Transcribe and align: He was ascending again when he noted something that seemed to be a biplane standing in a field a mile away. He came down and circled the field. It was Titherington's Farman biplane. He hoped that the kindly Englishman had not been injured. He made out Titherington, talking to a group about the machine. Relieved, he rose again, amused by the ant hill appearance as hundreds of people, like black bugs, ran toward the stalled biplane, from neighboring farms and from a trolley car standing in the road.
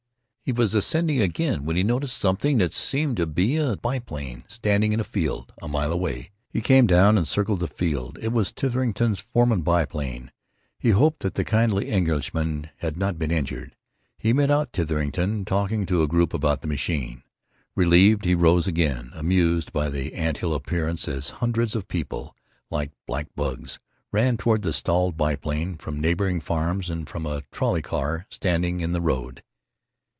He 0.43 0.51
was 0.53 0.75
ascending 0.75 1.21
again 1.21 1.63
when 1.63 1.77
he 1.77 1.83
noted 1.83 2.09
something 2.09 2.57
that 2.57 2.73
seemed 2.73 3.15
to 3.15 3.25
be 3.25 3.55
a 3.55 3.77
biplane 3.77 4.43
standing 4.49 4.91
in 4.91 4.99
a 4.99 5.03
field 5.05 5.53
a 5.61 5.69
mile 5.69 5.93
away. 5.93 6.31
He 6.49 6.59
came 6.59 6.87
down 6.87 7.17
and 7.17 7.25
circled 7.25 7.61
the 7.61 7.69
field. 7.69 8.19
It 8.21 8.33
was 8.33 8.51
Titherington's 8.51 9.21
Farman 9.21 9.61
biplane. 9.61 10.29
He 10.77 10.89
hoped 10.89 11.21
that 11.21 11.35
the 11.35 11.45
kindly 11.45 11.87
Englishman 11.87 12.69
had 12.79 12.97
not 12.97 13.17
been 13.17 13.31
injured. 13.31 13.77
He 14.17 14.33
made 14.33 14.51
out 14.51 14.73
Titherington, 14.73 15.45
talking 15.45 15.85
to 15.85 16.01
a 16.03 16.07
group 16.07 16.33
about 16.33 16.59
the 16.63 16.67
machine. 16.67 17.23
Relieved, 17.73 18.25
he 18.25 18.35
rose 18.35 18.67
again, 18.67 19.11
amused 19.13 19.71
by 19.71 19.87
the 19.87 20.13
ant 20.15 20.39
hill 20.39 20.53
appearance 20.53 21.07
as 21.07 21.29
hundreds 21.29 21.77
of 21.77 21.87
people, 21.87 22.35
like 22.69 22.91
black 23.07 23.27
bugs, 23.37 23.79
ran 24.11 24.35
toward 24.35 24.63
the 24.63 24.73
stalled 24.73 25.15
biplane, 25.15 25.77
from 25.77 25.97
neighboring 25.97 26.41
farms 26.41 26.89
and 26.89 27.07
from 27.07 27.25
a 27.25 27.43
trolley 27.53 27.81
car 27.83 28.25
standing 28.29 28.81
in 28.81 28.91
the 28.91 28.99
road. 29.01 29.43